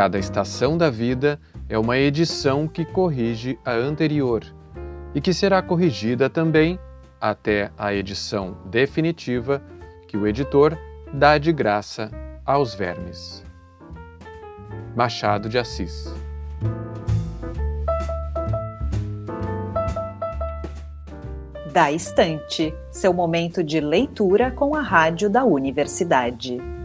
cada 0.00 0.18
estação 0.18 0.78
da 0.78 0.88
vida 0.88 1.38
é 1.68 1.78
uma 1.78 1.98
edição 1.98 2.66
que 2.66 2.86
corrige 2.86 3.58
a 3.62 3.72
anterior 3.72 4.42
e 5.14 5.20
que 5.20 5.34
será 5.34 5.60
corrigida 5.60 6.30
também 6.30 6.80
até 7.20 7.70
a 7.76 7.92
edição 7.92 8.56
definitiva 8.64 9.62
que 10.08 10.16
o 10.16 10.26
editor 10.26 10.74
dá 11.12 11.36
de 11.36 11.52
graça 11.52 12.10
aos 12.46 12.72
vermes. 12.72 13.44
Machado 14.96 15.50
de 15.50 15.58
Assis 15.58 16.10
Da 21.74 21.92
Estante, 21.92 22.72
seu 22.90 23.12
momento 23.12 23.62
de 23.62 23.80
leitura 23.80 24.50
com 24.50 24.74
a 24.74 24.80
rádio 24.80 25.28
da 25.28 25.44
universidade. 25.44 26.79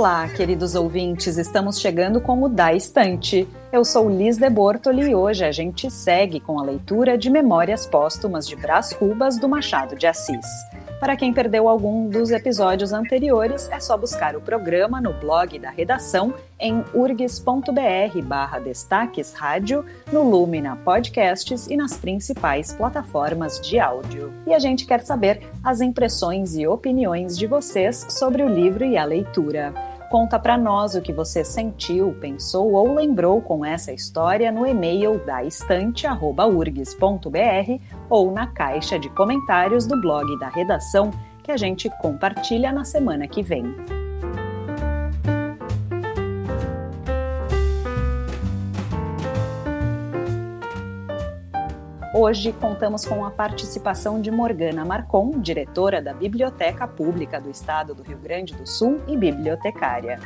Olá, 0.00 0.26
queridos 0.30 0.74
ouvintes, 0.74 1.36
estamos 1.36 1.78
chegando 1.78 2.22
com 2.22 2.42
o 2.42 2.48
Da 2.48 2.72
Estante. 2.72 3.46
Eu 3.70 3.84
sou 3.84 4.08
Liz 4.08 4.38
de 4.38 4.48
Bortoli 4.48 5.10
e 5.10 5.14
hoje 5.14 5.44
a 5.44 5.52
gente 5.52 5.90
segue 5.90 6.40
com 6.40 6.58
a 6.58 6.62
leitura 6.62 7.18
de 7.18 7.28
Memórias 7.28 7.84
Póstumas 7.84 8.48
de 8.48 8.56
Brás 8.56 8.94
Cubas 8.94 9.38
do 9.38 9.46
Machado 9.46 9.94
de 9.94 10.06
Assis. 10.06 10.46
Para 11.00 11.16
quem 11.16 11.32
perdeu 11.32 11.66
algum 11.66 12.10
dos 12.10 12.30
episódios 12.30 12.92
anteriores, 12.92 13.70
é 13.72 13.80
só 13.80 13.96
buscar 13.96 14.36
o 14.36 14.40
programa 14.40 15.00
no 15.00 15.14
blog 15.14 15.58
da 15.58 15.70
redação 15.70 16.34
em 16.58 16.84
urgs.br 16.92 18.22
barra 18.22 18.58
destaques 18.58 19.32
rádio, 19.32 19.82
no 20.12 20.22
Lumina 20.22 20.76
Podcasts 20.76 21.66
e 21.68 21.76
nas 21.76 21.96
principais 21.96 22.74
plataformas 22.74 23.58
de 23.62 23.80
áudio. 23.80 24.30
E 24.46 24.52
a 24.52 24.58
gente 24.58 24.84
quer 24.84 25.00
saber 25.00 25.40
as 25.64 25.80
impressões 25.80 26.54
e 26.54 26.66
opiniões 26.66 27.38
de 27.38 27.46
vocês 27.46 28.06
sobre 28.10 28.42
o 28.42 28.48
livro 28.48 28.84
e 28.84 28.98
a 28.98 29.04
leitura. 29.04 29.72
Conta 30.10 30.38
para 30.38 30.58
nós 30.58 30.94
o 30.94 31.00
que 31.00 31.14
você 31.14 31.42
sentiu, 31.44 32.14
pensou 32.20 32.72
ou 32.72 32.94
lembrou 32.94 33.40
com 33.40 33.64
essa 33.64 33.90
história 33.90 34.52
no 34.52 34.66
e-mail 34.66 35.18
da 35.24 35.42
estante@urgs.br 35.44 37.99
ou 38.10 38.32
na 38.32 38.48
caixa 38.48 38.98
de 38.98 39.08
comentários 39.08 39.86
do 39.86 39.98
blog 39.98 40.36
da 40.38 40.48
redação 40.48 41.10
que 41.42 41.52
a 41.52 41.56
gente 41.56 41.88
compartilha 42.02 42.72
na 42.72 42.84
semana 42.84 43.26
que 43.28 43.42
vem. 43.42 43.74
Hoje 52.12 52.52
contamos 52.52 53.06
com 53.06 53.24
a 53.24 53.30
participação 53.30 54.20
de 54.20 54.32
Morgana 54.32 54.84
Marcon, 54.84 55.40
diretora 55.40 56.02
da 56.02 56.12
Biblioteca 56.12 56.86
Pública 56.86 57.40
do 57.40 57.48
Estado 57.48 57.94
do 57.94 58.02
Rio 58.02 58.18
Grande 58.18 58.52
do 58.54 58.66
Sul 58.66 59.00
e 59.06 59.16
bibliotecária. 59.16 60.18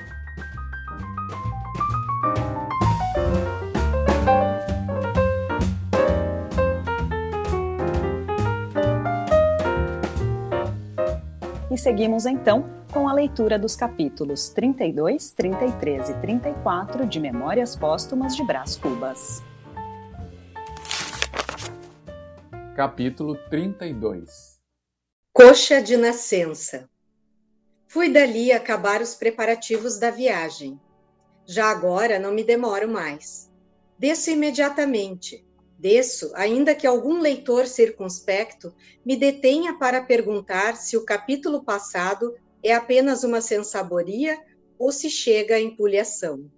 E 11.74 11.76
seguimos 11.76 12.24
então 12.24 12.70
com 12.92 13.08
a 13.08 13.12
leitura 13.12 13.58
dos 13.58 13.74
capítulos 13.74 14.48
32, 14.50 15.32
33 15.32 16.08
e 16.08 16.14
34 16.20 17.04
de 17.04 17.18
Memórias 17.18 17.74
Póstumas 17.74 18.36
de 18.36 18.44
Brás 18.44 18.76
Cubas. 18.76 19.42
Capítulo 22.76 23.34
32 23.50 24.60
Coxa 25.32 25.82
de 25.82 25.96
Nascença 25.96 26.88
Fui 27.88 28.08
dali 28.08 28.52
acabar 28.52 29.02
os 29.02 29.16
preparativos 29.16 29.98
da 29.98 30.12
viagem. 30.12 30.78
Já 31.44 31.72
agora 31.72 32.20
não 32.20 32.32
me 32.32 32.44
demoro 32.44 32.88
mais. 32.88 33.50
Desço 33.98 34.30
imediatamente. 34.30 35.44
Desço, 35.78 36.30
ainda 36.34 36.74
que 36.74 36.86
algum 36.86 37.20
leitor 37.20 37.66
circunspecto 37.66 38.74
me 39.04 39.16
detenha 39.16 39.78
para 39.78 40.02
perguntar 40.02 40.76
se 40.76 40.96
o 40.96 41.04
capítulo 41.04 41.64
passado 41.64 42.34
é 42.62 42.72
apenas 42.72 43.24
uma 43.24 43.40
sensaboria 43.40 44.38
ou 44.78 44.90
se 44.90 45.10
chega 45.10 45.56
à 45.56 45.60
empulhação. 45.60 46.50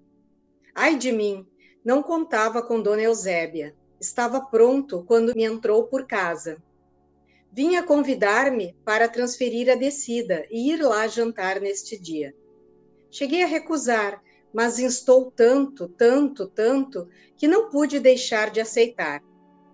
Ai 0.75 0.97
de 0.97 1.11
mim, 1.11 1.47
não 1.85 2.03
contava 2.03 2.63
com 2.63 2.81
Dona 2.81 3.03
Eusébia 3.03 3.75
Estava 3.99 4.41
pronto 4.41 5.03
quando 5.05 5.35
me 5.35 5.45
entrou 5.45 5.85
por 5.85 6.07
casa. 6.07 6.63
Vinha 7.51 7.83
convidar-me 7.83 8.77
para 8.85 9.09
transferir 9.09 9.71
a 9.71 9.75
descida 9.75 10.47
e 10.51 10.71
ir 10.71 10.83
lá 10.83 11.09
jantar 11.09 11.61
neste 11.61 11.99
dia. 11.99 12.35
Cheguei 13.11 13.43
a 13.43 13.47
recusar, 13.47 14.23
mas 14.57 14.79
instou 14.79 15.31
tanto, 15.31 15.87
tanto, 15.87 16.47
tanto, 16.49 17.11
que 17.37 17.47
não 17.47 17.69
pude 17.69 18.01
deixar 18.01 18.49
de 18.51 18.59
aceitar. 18.59 19.23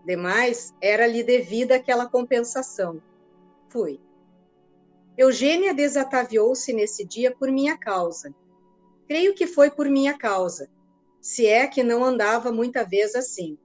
Demais, 0.04 0.74
era-lhe 0.82 1.22
devida 1.22 1.76
aquela 1.76 2.08
compensação. 2.08 3.00
Fui. 3.68 4.00
Eugênia 5.16 5.72
desataviou-se 5.72 6.72
nesse 6.72 7.04
dia 7.04 7.30
por 7.30 7.48
minha 7.48 7.78
causa. 7.78 8.34
Creio 9.06 9.36
que 9.36 9.46
foi 9.46 9.70
por 9.70 9.88
minha 9.88 10.18
causa, 10.18 10.68
se 11.20 11.46
é 11.46 11.68
que 11.68 11.84
não 11.84 12.04
andava 12.04 12.50
muita 12.50 12.82
vez 12.82 13.14
assim. 13.14 13.56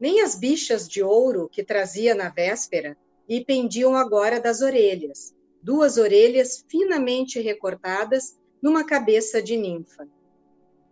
Nem 0.00 0.20
as 0.20 0.34
bichas 0.34 0.88
de 0.88 1.00
ouro 1.00 1.48
que 1.48 1.62
trazia 1.62 2.12
na 2.12 2.28
véspera 2.28 2.96
lhe 3.28 3.44
pendiam 3.44 3.94
agora 3.94 4.40
das 4.40 4.62
orelhas, 4.62 5.32
duas 5.62 5.96
orelhas 5.96 6.64
finamente 6.68 7.38
recortadas 7.38 8.36
numa 8.60 8.82
cabeça 8.82 9.40
de 9.40 9.56
ninfa. 9.56 10.08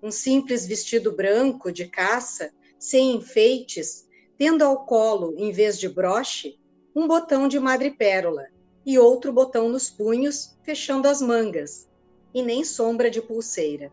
Um 0.02 0.10
simples 0.10 0.66
vestido 0.66 1.12
branco 1.12 1.72
de 1.72 1.86
caça, 1.86 2.52
sem 2.78 3.16
enfeites, 3.16 4.08
tendo 4.36 4.62
ao 4.62 4.84
colo, 4.84 5.34
em 5.36 5.50
vez 5.50 5.78
de 5.78 5.88
broche, 5.88 6.58
um 6.94 7.06
botão 7.06 7.48
de 7.48 7.58
madrepérola 7.58 8.46
e 8.86 8.98
outro 8.98 9.32
botão 9.32 9.68
nos 9.68 9.90
punhos, 9.90 10.56
fechando 10.62 11.08
as 11.08 11.20
mangas, 11.20 11.88
e 12.32 12.42
nem 12.42 12.64
sombra 12.64 13.10
de 13.10 13.20
pulseira. 13.20 13.92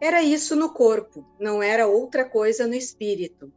Era 0.00 0.22
isso 0.22 0.54
no 0.54 0.72
corpo, 0.72 1.24
não 1.40 1.62
era 1.62 1.86
outra 1.86 2.24
coisa 2.24 2.66
no 2.66 2.74
espírito 2.74 3.52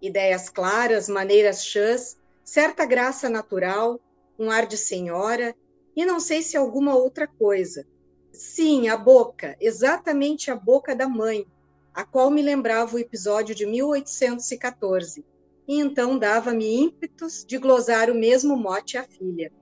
ideias 0.00 0.48
claras, 0.48 1.08
maneiras 1.08 1.64
chãs, 1.64 2.16
certa 2.42 2.84
graça 2.84 3.28
natural, 3.28 4.00
um 4.38 4.50
ar 4.50 4.66
de 4.66 4.76
senhora 4.76 5.54
e 5.94 6.06
não 6.06 6.18
sei 6.18 6.42
se 6.42 6.56
alguma 6.56 6.94
outra 6.94 7.26
coisa. 7.26 7.86
Sim, 8.32 8.88
a 8.88 8.96
boca, 8.96 9.56
exatamente 9.60 10.50
a 10.50 10.56
boca 10.56 10.94
da 10.94 11.08
mãe, 11.08 11.46
a 11.92 12.04
qual 12.04 12.30
me 12.30 12.40
lembrava 12.40 12.96
o 12.96 12.98
episódio 12.98 13.54
de 13.54 13.66
1814, 13.66 15.24
e 15.66 15.80
então 15.80 16.18
dava-me 16.18 16.80
ímpetos 16.80 17.44
de 17.44 17.58
glosar 17.58 18.10
o 18.10 18.14
mesmo 18.14 18.56
mote 18.56 18.96
à 18.96 19.02
filha. 19.04 19.52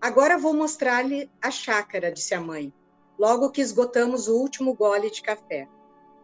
Agora 0.00 0.38
vou 0.38 0.52
mostrar-lhe 0.52 1.30
a 1.40 1.50
chácara, 1.50 2.10
disse 2.10 2.34
a 2.34 2.40
mãe, 2.40 2.72
logo 3.18 3.50
que 3.50 3.60
esgotamos 3.60 4.28
o 4.28 4.36
último 4.36 4.74
gole 4.74 5.10
de 5.10 5.22
café. 5.22 5.68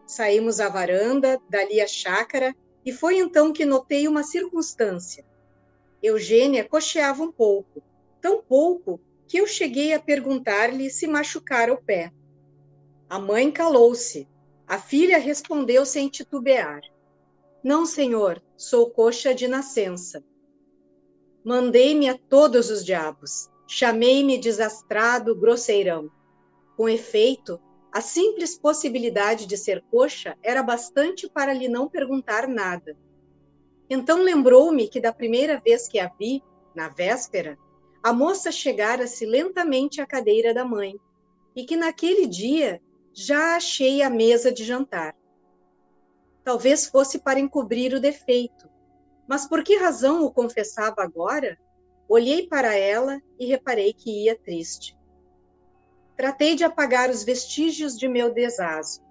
Saímos 0.05 0.59
à 0.59 0.67
varanda, 0.67 1.39
dali 1.49 1.79
a 1.79 1.87
chácara, 1.87 2.55
e 2.85 2.91
foi 2.91 3.17
então 3.17 3.53
que 3.53 3.65
notei 3.65 4.07
uma 4.07 4.23
circunstância. 4.23 5.25
Eugênia 6.01 6.67
cocheava 6.67 7.23
um 7.23 7.31
pouco, 7.31 7.83
tão 8.21 8.41
pouco 8.41 8.99
que 9.27 9.37
eu 9.37 9.45
cheguei 9.45 9.93
a 9.93 9.99
perguntar-lhe 9.99 10.89
se 10.89 11.05
machucara 11.05 11.73
o 11.73 11.83
pé. 11.83 12.11
A 13.09 13.19
mãe 13.19 13.51
calou-se. 13.51 14.27
A 14.65 14.77
filha 14.79 15.17
respondeu 15.17 15.85
sem 15.85 16.09
titubear: 16.09 16.81
Não, 17.63 17.85
senhor, 17.85 18.41
sou 18.55 18.89
coxa 18.89 19.33
de 19.33 19.47
nascença. 19.47 20.23
Mandei-me 21.43 22.09
a 22.09 22.17
todos 22.17 22.69
os 22.69 22.83
diabos. 22.83 23.49
Chamei-me 23.67 24.37
desastrado, 24.37 25.35
grosseirão. 25.35 26.09
Com 26.75 26.87
efeito, 26.87 27.59
a 27.91 28.01
simples 28.01 28.57
possibilidade 28.57 29.45
de 29.45 29.57
ser 29.57 29.83
coxa 29.89 30.37
era 30.43 30.61
bastante 30.61 31.29
para 31.29 31.53
lhe 31.53 31.67
não 31.67 31.89
perguntar 31.89 32.47
nada. 32.47 32.97
Então 33.89 34.21
lembrou-me 34.21 34.87
que 34.87 34.99
da 34.99 35.13
primeira 35.13 35.59
vez 35.59 35.87
que 35.87 35.99
a 35.99 36.11
vi, 36.19 36.43
na 36.75 36.89
véspera, 36.89 37.57
a 38.07 38.13
moça 38.13 38.53
chegara-se 38.53 39.25
lentamente 39.25 39.99
à 39.99 40.07
cadeira 40.07 40.53
da 40.53 40.63
mãe 40.63 40.97
e 41.53 41.65
que 41.65 41.75
naquele 41.75 42.25
dia 42.25 42.81
já 43.13 43.57
achei 43.57 44.01
a 44.01 44.09
mesa 44.09 44.49
de 44.49 44.63
jantar. 44.63 45.13
Talvez 46.41 46.87
fosse 46.87 47.19
para 47.19 47.37
encobrir 47.37 47.93
o 47.93 47.99
defeito, 47.99 48.69
mas 49.27 49.45
por 49.45 49.61
que 49.61 49.75
razão 49.75 50.23
o 50.23 50.31
confessava 50.31 51.03
agora? 51.03 51.57
Olhei 52.07 52.47
para 52.47 52.73
ela 52.73 53.21
e 53.37 53.45
reparei 53.45 53.91
que 53.91 54.23
ia 54.23 54.39
triste. 54.39 54.97
Tratei 56.15 56.55
de 56.55 56.63
apagar 56.63 57.09
os 57.09 57.25
vestígios 57.25 57.97
de 57.97 58.07
meu 58.07 58.33
desazo. 58.33 59.03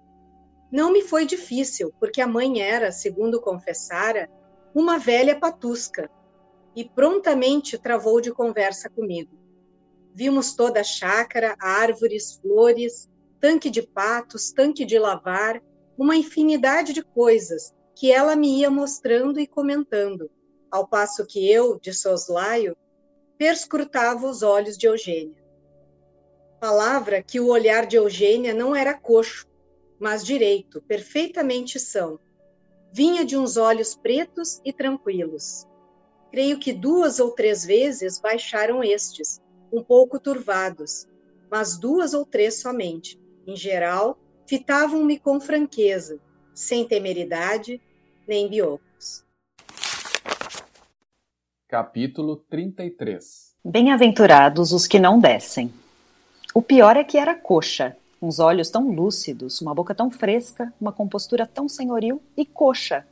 Não 0.71 0.91
me 0.91 1.03
foi 1.03 1.23
difícil, 1.23 1.93
porque 1.99 2.19
a 2.19 2.25
mãe 2.25 2.61
era, 2.63 2.91
segundo 2.91 3.39
confessara, 3.39 4.27
uma 4.73 4.97
velha 4.97 5.39
patusca, 5.39 6.09
e 6.77 6.85
prontamente 6.85 7.75
travou 7.75 8.21
de 8.21 8.31
conversa 8.31 8.87
comigo. 8.87 9.35
Vimos 10.13 10.53
toda 10.53 10.81
a 10.81 10.83
chácara, 10.83 11.55
árvores, 11.59 12.39
flores, 12.39 13.09
tanque 13.39 13.71
de 13.71 13.81
patos, 13.81 14.51
tanque 14.51 14.85
de 14.85 14.99
lavar, 14.99 15.59
uma 15.97 16.15
infinidade 16.15 16.93
de 16.93 17.01
coisas 17.01 17.73
que 17.95 18.11
ela 18.11 18.35
me 18.35 18.59
ia 18.59 18.69
mostrando 18.69 19.39
e 19.39 19.47
comentando, 19.47 20.29
ao 20.69 20.87
passo 20.87 21.25
que 21.25 21.51
eu, 21.51 21.79
de 21.79 21.91
soslaio, 21.91 22.77
perscrutava 23.39 24.27
os 24.29 24.43
olhos 24.43 24.77
de 24.77 24.85
Eugênia. 24.85 25.43
Palavra 26.59 27.23
que 27.23 27.39
o 27.39 27.47
olhar 27.47 27.87
de 27.87 27.95
Eugênia 27.95 28.53
não 28.53 28.75
era 28.75 28.93
coxo, 28.93 29.47
mas 29.99 30.23
direito, 30.23 30.79
perfeitamente 30.83 31.79
são. 31.79 32.19
Vinha 32.93 33.25
de 33.25 33.35
uns 33.35 33.57
olhos 33.57 33.95
pretos 33.95 34.61
e 34.63 34.71
tranquilos. 34.71 35.66
Creio 36.31 36.59
que 36.59 36.73
duas 36.73 37.19
ou 37.19 37.31
três 37.31 37.65
vezes 37.65 38.19
baixaram 38.19 38.83
estes, 38.83 39.41
um 39.71 39.81
pouco 39.81 40.19
turvados, 40.19 41.07
mas 41.49 41.77
duas 41.77 42.13
ou 42.13 42.25
três 42.25 42.59
somente. 42.59 43.19
Em 43.45 43.55
geral, 43.55 44.17
fitavam-me 44.45 45.17
com 45.17 45.39
franqueza, 45.39 46.19
sem 46.53 46.87
temeridade 46.87 47.81
nem 48.27 48.49
biocos. 48.49 49.23
Capítulo 51.67 52.37
33 52.49 53.55
Bem-aventurados 53.63 54.71
os 54.71 54.87
que 54.87 54.99
não 54.99 55.19
descem. 55.19 55.73
O 56.53 56.61
pior 56.61 56.97
é 56.97 57.03
que 57.03 57.17
era 57.17 57.35
coxa, 57.35 57.95
uns 58.21 58.39
olhos 58.39 58.69
tão 58.69 58.89
lúcidos, 58.89 59.61
uma 59.61 59.75
boca 59.75 59.93
tão 59.93 60.09
fresca, 60.09 60.73
uma 60.79 60.91
compostura 60.91 61.45
tão 61.45 61.69
senhoril 61.69 62.21
e 62.35 62.45
coxa. 62.45 63.05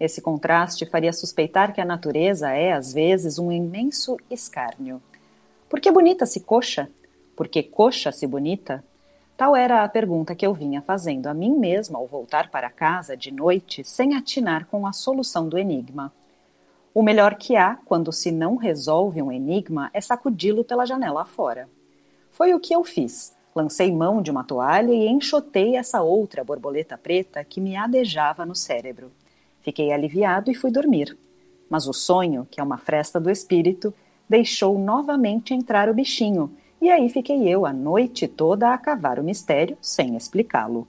Esse 0.00 0.20
contraste 0.20 0.86
faria 0.86 1.12
suspeitar 1.12 1.72
que 1.72 1.80
a 1.80 1.84
natureza 1.84 2.50
é, 2.50 2.72
às 2.72 2.92
vezes, 2.92 3.38
um 3.38 3.50
imenso 3.50 4.16
escárnio. 4.30 5.02
Por 5.68 5.80
que 5.80 5.90
bonita 5.90 6.24
se 6.24 6.40
coxa? 6.40 6.88
Por 7.36 7.48
que 7.48 7.62
coxa 7.62 8.12
se 8.12 8.26
bonita? 8.26 8.84
Tal 9.36 9.54
era 9.54 9.84
a 9.84 9.88
pergunta 9.88 10.34
que 10.34 10.46
eu 10.46 10.52
vinha 10.54 10.82
fazendo 10.82 11.26
a 11.26 11.34
mim 11.34 11.56
mesma 11.56 11.98
ao 11.98 12.06
voltar 12.06 12.50
para 12.50 12.70
casa 12.70 13.16
de 13.16 13.32
noite, 13.32 13.84
sem 13.84 14.16
atinar 14.16 14.66
com 14.66 14.86
a 14.86 14.92
solução 14.92 15.48
do 15.48 15.58
enigma. 15.58 16.12
O 16.94 17.02
melhor 17.02 17.36
que 17.36 17.54
há 17.54 17.76
quando 17.84 18.12
se 18.12 18.32
não 18.32 18.56
resolve 18.56 19.22
um 19.22 19.30
enigma 19.30 19.90
é 19.92 20.00
sacudi-lo 20.00 20.64
pela 20.64 20.86
janela 20.86 21.22
afora. 21.22 21.68
Foi 22.32 22.54
o 22.54 22.60
que 22.60 22.74
eu 22.74 22.82
fiz. 22.82 23.36
Lancei 23.54 23.92
mão 23.92 24.22
de 24.22 24.30
uma 24.30 24.44
toalha 24.44 24.92
e 24.92 25.08
enxotei 25.08 25.76
essa 25.76 26.02
outra 26.02 26.42
borboleta 26.42 26.96
preta 26.96 27.44
que 27.44 27.60
me 27.60 27.76
adejava 27.76 28.44
no 28.46 28.54
cérebro. 28.54 29.12
Fiquei 29.68 29.92
aliviado 29.92 30.50
e 30.50 30.54
fui 30.54 30.70
dormir. 30.70 31.14
Mas 31.68 31.86
o 31.86 31.92
sonho, 31.92 32.48
que 32.50 32.58
é 32.58 32.64
uma 32.64 32.78
fresta 32.78 33.20
do 33.20 33.30
espírito, 33.30 33.92
deixou 34.26 34.78
novamente 34.78 35.52
entrar 35.52 35.90
o 35.90 35.94
bichinho 35.94 36.50
e 36.80 36.88
aí 36.88 37.10
fiquei 37.10 37.46
eu 37.46 37.66
a 37.66 37.72
noite 37.74 38.26
toda 38.26 38.72
a 38.72 38.78
cavar 38.78 39.18
o 39.18 39.22
mistério, 39.22 39.76
sem 39.82 40.16
explicá-lo. 40.16 40.88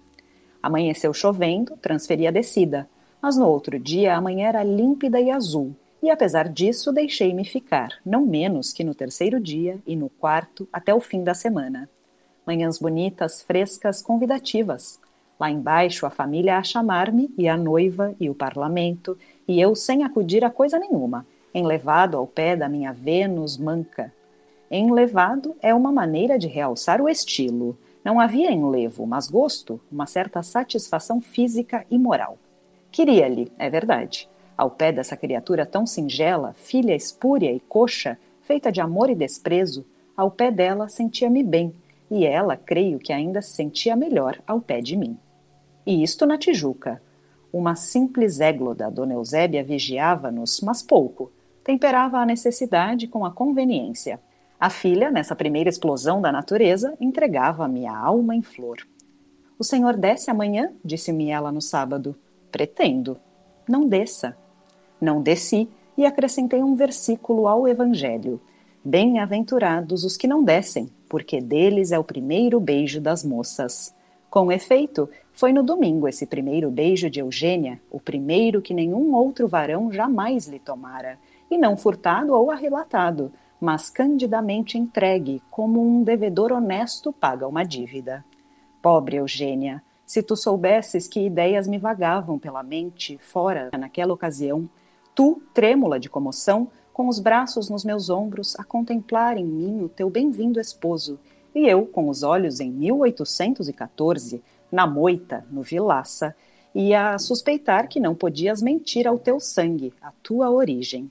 Amanheceu 0.63 1.13
chovendo, 1.13 1.75
transferi 1.81 2.25
a 2.25 2.31
descida, 2.31 2.89
mas 3.21 3.35
no 3.35 3.49
outro 3.49 3.77
dia 3.77 4.15
a 4.15 4.21
manhã 4.21 4.47
era 4.47 4.63
límpida 4.63 5.19
e 5.19 5.29
azul, 5.29 5.75
e 6.01 6.09
apesar 6.09 6.47
disso 6.47 6.93
deixei-me 6.93 7.43
ficar, 7.43 7.99
não 8.05 8.25
menos 8.25 8.71
que 8.71 8.85
no 8.85 8.95
terceiro 8.95 9.41
dia 9.41 9.77
e 9.85 9.93
no 9.93 10.07
quarto 10.07 10.65
até 10.71 10.93
o 10.93 11.01
fim 11.01 11.21
da 11.21 11.33
semana. 11.33 11.89
Manhãs 12.47 12.79
bonitas, 12.79 13.41
frescas, 13.41 14.01
convidativas. 14.01 15.01
Lá 15.39 15.49
embaixo 15.49 16.05
a 16.05 16.09
família 16.09 16.57
a 16.57 16.63
chamar-me, 16.63 17.33
e 17.37 17.47
a 17.47 17.55
noiva, 17.55 18.13
e 18.19 18.29
o 18.29 18.35
parlamento, 18.35 19.17
e 19.47 19.59
eu 19.59 19.75
sem 19.75 20.03
acudir 20.03 20.43
a 20.43 20.49
coisa 20.49 20.77
nenhuma, 20.77 21.25
enlevado 21.53 22.17
ao 22.17 22.27
pé 22.27 22.55
da 22.55 22.67
minha 22.67 22.91
Vênus 22.91 23.57
manca, 23.57 24.11
Enlevado 24.71 25.55
é 25.63 25.73
uma 25.73 25.91
maneira 25.91 26.37
de 26.37 26.47
realçar 26.47 27.01
o 27.01 27.09
estilo. 27.09 27.75
Não 28.05 28.19
havia 28.19 28.51
enlevo, 28.51 29.05
mas 29.07 29.27
gosto, 29.27 29.81
uma 29.91 30.05
certa 30.05 30.43
satisfação 30.43 31.19
física 31.19 31.83
e 31.89 31.97
moral. 31.97 32.37
Queria-lhe, 32.91 33.51
é 33.57 33.67
verdade. 33.67 34.29
Ao 34.55 34.69
pé 34.69 34.91
dessa 34.91 35.17
criatura 35.17 35.65
tão 35.65 35.87
singela, 35.87 36.53
filha 36.55 36.95
espúria 36.95 37.51
e 37.51 37.59
coxa, 37.59 38.19
feita 38.43 38.71
de 38.71 38.79
amor 38.79 39.09
e 39.09 39.15
desprezo, 39.15 39.83
ao 40.15 40.29
pé 40.29 40.51
dela 40.51 40.87
sentia-me 40.87 41.41
bem, 41.41 41.73
e 42.11 42.23
ela, 42.23 42.55
creio 42.55 42.99
que 42.99 43.11
ainda 43.11 43.41
se 43.41 43.53
sentia 43.53 43.95
melhor 43.95 44.39
ao 44.45 44.61
pé 44.61 44.81
de 44.81 44.95
mim. 44.95 45.17
E 45.85 46.03
isto 46.03 46.25
na 46.25 46.37
Tijuca. 46.37 47.01
Uma 47.51 47.75
simples 47.75 48.39
égloda, 48.39 48.91
Dona 48.91 49.13
Eusébia 49.13 49.63
vigiava-nos, 49.63 50.61
mas 50.61 50.81
pouco. 50.83 51.31
Temperava 51.63 52.19
a 52.19 52.25
necessidade 52.25 53.07
com 53.07 53.25
a 53.25 53.31
conveniência. 53.31 54.19
A 54.59 54.69
filha, 54.69 55.09
nessa 55.09 55.35
primeira 55.35 55.69
explosão 55.69 56.21
da 56.21 56.31
natureza, 56.31 56.93
entregava-me 56.99 57.87
a 57.87 57.97
alma 57.97 58.35
em 58.35 58.41
flor. 58.41 58.77
O 59.57 59.63
senhor 59.63 59.95
desce 59.95 60.29
amanhã? 60.29 60.71
disse-me 60.83 61.29
ela 61.29 61.51
no 61.51 61.61
sábado. 61.61 62.15
Pretendo. 62.51 63.17
Não 63.67 63.87
desça. 63.87 64.37
Não 65.01 65.21
desci 65.21 65.69
e 65.97 66.05
acrescentei 66.05 66.61
um 66.61 66.75
versículo 66.75 67.47
ao 67.47 67.67
Evangelho. 67.67 68.41
Bem-aventurados 68.83 70.03
os 70.03 70.15
que 70.15 70.27
não 70.27 70.43
descem, 70.43 70.89
porque 71.09 71.41
deles 71.41 71.91
é 71.91 71.99
o 71.99 72.03
primeiro 72.03 72.59
beijo 72.59 73.01
das 73.01 73.23
moças. 73.23 73.93
Com 74.29 74.51
efeito, 74.51 75.09
foi 75.39 75.53
no 75.53 75.63
domingo 75.63 76.05
esse 76.05 76.25
primeiro 76.25 76.69
beijo 76.69 77.09
de 77.09 77.21
Eugênia, 77.21 77.79
o 77.89 77.97
primeiro 77.97 78.61
que 78.61 78.73
nenhum 78.73 79.15
outro 79.15 79.47
varão 79.47 79.89
jamais 79.89 80.49
lhe 80.49 80.59
tomara, 80.59 81.17
e 81.49 81.57
não 81.57 81.77
furtado 81.77 82.33
ou 82.33 82.51
arrelatado, 82.51 83.31
mas 83.57 83.89
candidamente 83.89 84.77
entregue, 84.77 85.41
como 85.49 85.81
um 85.81 86.03
devedor 86.03 86.51
honesto 86.51 87.13
paga 87.13 87.47
uma 87.47 87.63
dívida. 87.63 88.25
Pobre 88.81 89.15
Eugênia, 89.15 89.81
se 90.05 90.21
tu 90.21 90.35
soubesses 90.35 91.07
que 91.07 91.25
ideias 91.25 91.69
me 91.69 91.77
vagavam 91.77 92.37
pela 92.37 92.61
mente 92.61 93.17
fora 93.17 93.69
naquela 93.79 94.13
ocasião, 94.13 94.69
tu, 95.15 95.41
trêmula 95.53 95.97
de 96.01 96.09
comoção, 96.09 96.67
com 96.91 97.07
os 97.07 97.17
braços 97.17 97.69
nos 97.69 97.85
meus 97.85 98.09
ombros, 98.09 98.59
a 98.59 98.63
contemplar 98.65 99.37
em 99.37 99.45
mim 99.45 99.83
o 99.85 99.87
teu 99.87 100.09
bem-vindo 100.09 100.59
esposo, 100.59 101.17
e 101.55 101.65
eu, 101.65 101.85
com 101.85 102.09
os 102.09 102.23
olhos 102.23 102.59
em 102.59 102.69
1814, 102.69 104.43
na 104.71 104.85
moita, 104.85 105.45
no 105.49 105.61
Vilaça, 105.61 106.35
ia 106.73 107.17
suspeitar 107.17 107.87
que 107.87 107.99
não 107.99 108.15
podias 108.15 108.61
mentir 108.61 109.07
ao 109.07 109.17
teu 109.17 109.39
sangue, 109.39 109.93
à 110.01 110.11
tua 110.23 110.49
origem. 110.49 111.09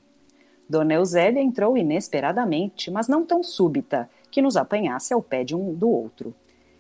Dona 0.69 0.95
Eusébia 0.95 1.43
entrou 1.43 1.77
inesperadamente, 1.77 2.91
mas 2.91 3.09
não 3.09 3.25
tão 3.25 3.43
súbita, 3.43 4.09
que 4.31 4.43
nos 4.43 4.57
apanhasse 4.57 5.15
ao 5.15 5.23
pé 5.23 5.43
de 5.43 5.55
um 5.57 5.75
do 5.75 5.88
outro. 5.88 6.35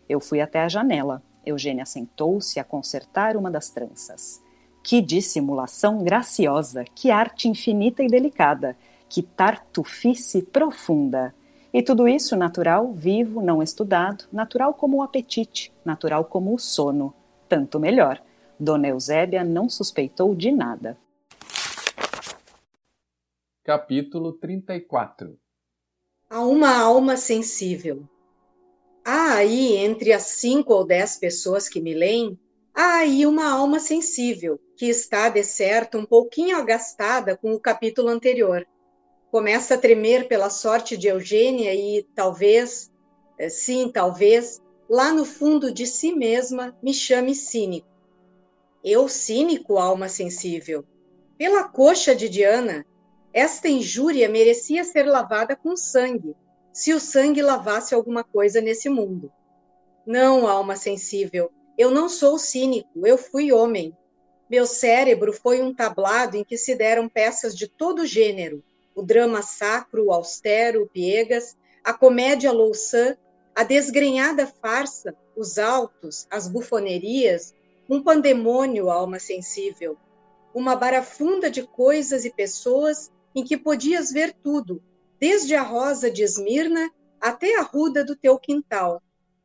Eu 0.08 0.20
fui 0.20 0.40
até 0.40 0.60
a 0.60 0.68
janela. 0.68 1.22
Eugênia 1.44 1.86
sentou-se 1.86 2.60
a 2.60 2.64
consertar 2.64 3.36
uma 3.36 3.50
das 3.50 3.70
tranças. 3.70 4.42
Que 4.82 5.00
dissimulação 5.00 6.02
graciosa, 6.02 6.84
que 6.94 7.10
arte 7.10 7.48
infinita 7.48 8.02
e 8.02 8.06
delicada, 8.06 8.76
que 9.08 9.22
tartufice 9.22 10.42
profunda. 10.42 11.34
E 11.72 11.82
tudo 11.82 12.08
isso 12.08 12.34
natural, 12.34 12.92
vivo, 12.92 13.42
não 13.42 13.62
estudado, 13.62 14.24
natural 14.32 14.72
como 14.72 14.98
o 14.98 15.02
apetite, 15.02 15.70
natural 15.84 16.24
como 16.24 16.54
o 16.54 16.58
sono. 16.58 17.14
Tanto 17.46 17.78
melhor. 17.78 18.22
Dona 18.58 18.88
Eusébia 18.88 19.44
não 19.44 19.68
suspeitou 19.68 20.34
de 20.34 20.50
nada. 20.50 20.96
Capítulo 23.62 24.32
34 24.32 25.38
Há 26.30 26.40
uma 26.40 26.76
alma 26.76 27.16
sensível. 27.16 28.02
Há 29.04 29.34
aí, 29.34 29.76
entre 29.76 30.12
as 30.12 30.22
cinco 30.22 30.72
ou 30.74 30.86
dez 30.86 31.16
pessoas 31.16 31.68
que 31.68 31.80
me 31.80 31.94
leem, 31.94 32.38
há 32.74 32.96
aí 33.00 33.26
uma 33.26 33.50
alma 33.50 33.78
sensível, 33.78 34.58
que 34.76 34.86
está, 34.86 35.28
de 35.28 35.42
certo, 35.42 35.98
um 35.98 36.04
pouquinho 36.04 36.56
agastada 36.56 37.36
com 37.36 37.52
o 37.52 37.60
capítulo 37.60 38.08
anterior. 38.08 38.66
Começa 39.30 39.74
a 39.74 39.78
tremer 39.78 40.26
pela 40.26 40.48
sorte 40.48 40.96
de 40.96 41.08
Eugênia 41.08 41.74
e, 41.74 42.02
talvez, 42.14 42.90
eh, 43.38 43.48
sim, 43.48 43.90
talvez, 43.92 44.62
lá 44.88 45.12
no 45.12 45.24
fundo 45.24 45.72
de 45.72 45.86
si 45.86 46.12
mesma, 46.12 46.76
me 46.82 46.94
chame 46.94 47.34
cínico. 47.34 47.88
Eu, 48.82 49.06
cínico, 49.08 49.76
alma 49.76 50.08
sensível? 50.08 50.84
Pela 51.36 51.64
coxa 51.68 52.14
de 52.14 52.28
Diana, 52.28 52.86
esta 53.32 53.68
injúria 53.68 54.28
merecia 54.28 54.82
ser 54.82 55.04
lavada 55.04 55.54
com 55.54 55.76
sangue, 55.76 56.34
se 56.72 56.94
o 56.94 57.00
sangue 57.00 57.42
lavasse 57.42 57.94
alguma 57.94 58.24
coisa 58.24 58.60
nesse 58.60 58.88
mundo. 58.88 59.30
Não, 60.06 60.48
alma 60.48 60.74
sensível, 60.74 61.50
eu 61.76 61.90
não 61.90 62.08
sou 62.08 62.38
cínico, 62.38 63.06
eu 63.06 63.18
fui 63.18 63.52
homem. 63.52 63.94
Meu 64.48 64.66
cérebro 64.66 65.32
foi 65.34 65.60
um 65.60 65.74
tablado 65.74 66.36
em 66.36 66.44
que 66.44 66.56
se 66.56 66.74
deram 66.74 67.08
peças 67.08 67.54
de 67.54 67.68
todo 67.68 68.06
gênero: 68.06 68.64
o 68.98 69.02
drama 69.02 69.42
sacro, 69.42 70.10
austero, 70.10 70.90
piegas, 70.92 71.56
a 71.84 71.94
comédia 71.94 72.50
louçã, 72.50 73.16
a 73.54 73.62
desgrenhada 73.62 74.44
farsa, 74.44 75.14
os 75.36 75.56
altos, 75.56 76.26
as 76.28 76.48
bufonerias, 76.48 77.54
um 77.88 78.02
pandemônio, 78.02 78.90
alma 78.90 79.20
sensível, 79.20 79.96
uma 80.52 80.74
barafunda 80.74 81.48
de 81.48 81.62
coisas 81.62 82.24
e 82.24 82.30
pessoas 82.30 83.12
em 83.36 83.44
que 83.44 83.56
podias 83.56 84.10
ver 84.10 84.34
tudo, 84.42 84.82
desde 85.20 85.54
a 85.54 85.62
rosa 85.62 86.10
de 86.10 86.24
Esmirna 86.24 86.90
até 87.20 87.56
a 87.56 87.62
ruda 87.62 88.04
do 88.04 88.16
teu 88.16 88.36
quintal, 88.36 89.00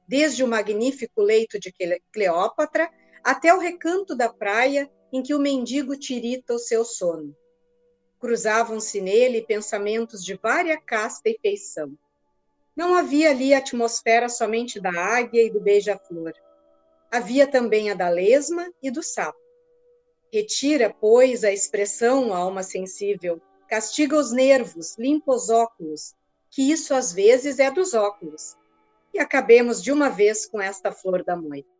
desde 0.07 0.43
o 0.43 0.47
magnífico 0.47 1.21
leito 1.21 1.59
de 1.59 1.71
Cleópatra 2.11 2.89
até 3.23 3.53
o 3.53 3.59
recanto 3.59 4.15
da 4.15 4.33
praia 4.33 4.89
em 5.11 5.21
que 5.21 5.35
o 5.35 5.39
mendigo 5.39 5.95
tirita 5.95 6.55
o 6.55 6.59
seu 6.59 6.83
sono. 6.83 7.35
Cruzavam-se 8.23 9.01
nele 9.01 9.41
pensamentos 9.41 10.23
de 10.23 10.35
vária 10.35 10.79
casta 10.79 11.27
e 11.27 11.37
feição. 11.41 11.93
Não 12.73 12.95
havia 12.95 13.31
ali 13.31 13.53
a 13.53 13.57
atmosfera 13.57 14.29
somente 14.29 14.79
da 14.79 14.91
águia 14.91 15.43
e 15.43 15.49
do 15.49 15.59
beija-flor. 15.59 16.31
Havia 17.11 17.45
também 17.45 17.91
a 17.91 17.93
da 17.93 18.07
lesma 18.07 18.71
e 18.81 18.89
do 18.89 19.03
sapo. 19.03 19.37
Retira, 20.31 20.89
pois, 21.01 21.43
a 21.43 21.51
expressão 21.51 22.33
alma 22.33 22.63
sensível, 22.63 23.41
castiga 23.67 24.15
os 24.15 24.31
nervos, 24.31 24.97
limpa 24.97 25.33
os 25.33 25.49
óculos, 25.49 26.15
que 26.49 26.71
isso 26.71 26.93
às 26.93 27.11
vezes 27.11 27.59
é 27.59 27.69
dos 27.69 27.93
óculos. 27.93 28.55
E 29.13 29.19
acabemos 29.19 29.83
de 29.83 29.91
uma 29.91 30.07
vez 30.07 30.45
com 30.45 30.61
esta 30.61 30.93
flor 30.93 31.25
da 31.25 31.35
moita. 31.35 31.72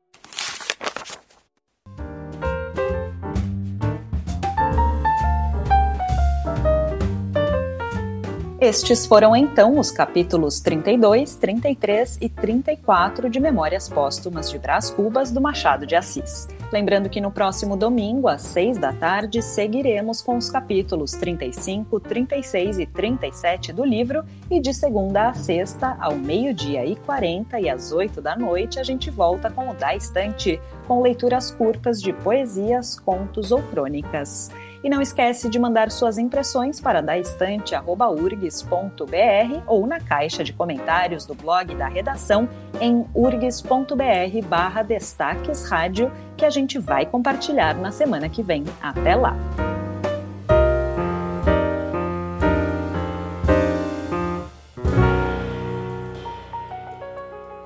Estes 8.64 9.06
foram 9.06 9.36
então 9.36 9.78
os 9.78 9.92
capítulos 9.92 10.62
32, 10.62 11.36
33 11.36 12.18
e 12.22 12.30
34 12.30 13.30
de 13.30 13.38
Memórias 13.38 13.90
Póstumas 13.90 14.50
de 14.50 14.58
Brás 14.58 14.90
Cubas 14.90 15.32
do 15.32 15.42
Machado 15.42 15.86
de 15.86 15.98
Assis. 15.98 16.48
Lembrando 16.72 17.10
que 17.10 17.20
no 17.20 17.30
próximo 17.30 17.76
domingo, 17.76 18.30
às 18.30 18.42
6 18.44 18.78
da 18.78 18.94
tarde, 18.94 19.42
seguiremos 19.42 20.22
com 20.22 20.38
os 20.38 20.50
capítulos 20.50 21.12
35, 21.12 22.00
36 22.00 22.80
e 22.80 22.86
37 22.86 23.74
do 23.74 23.84
livro, 23.84 24.24
e 24.50 24.62
de 24.62 24.74
segunda 24.74 25.28
a 25.28 25.34
sexta, 25.34 25.98
ao 26.00 26.16
meio-dia 26.16 26.86
e 26.86 26.96
40 26.96 27.60
e 27.60 27.70
às 27.70 27.92
8 27.92 28.22
da 28.22 28.38
noite, 28.38 28.80
a 28.80 28.84
gente 28.84 29.12
volta 29.12 29.52
com 29.52 29.72
o 29.72 29.74
Da 29.74 29.94
Estante, 29.94 30.58
com 30.88 31.02
leituras 31.02 31.52
curtas 31.52 32.02
de 32.02 32.14
poesias, 32.14 32.98
contos 32.98 33.52
ou 33.52 33.62
crônicas. 33.62 34.50
E 34.84 34.90
não 34.90 35.02
esquece 35.02 35.50
de 35.50 35.58
mandar 35.58 35.90
suas 35.90 36.18
impressões 36.18 36.82
para 36.82 37.02
daestante.urgs.br 37.02 39.64
ou 39.66 39.88
na 39.88 40.00
caixa 40.00 40.44
de 40.44 40.52
comentários 40.52 41.26
do 41.26 41.34
blog 41.34 41.74
da 41.76 41.88
redação 41.88 42.50
em 42.82 43.06
urgs.br 43.16 44.48
barra 44.48 44.84
destaques 44.84 45.70
rádio, 45.70 46.12
que 46.36 46.46
a 46.46 46.50
gente 46.50 46.78
vai 46.78 47.06
compartilhar 47.06 47.76
na 47.76 47.92
semana 47.92 48.28
que 48.28 48.44
vem. 48.44 48.66
Até 48.82 49.16
lá! 49.16 49.38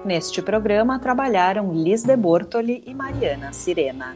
Neste 0.07 0.41
programa 0.41 0.97
trabalharam 0.99 1.73
Liz 1.73 2.03
de 2.03 2.15
Bortoli 2.15 2.81
e 2.85 2.93
Mariana 2.93 3.51
Sirena. 3.51 4.15